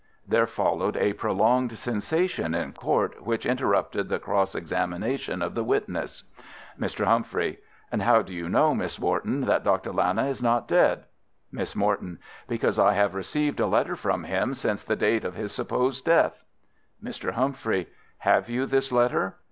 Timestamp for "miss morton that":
8.73-9.63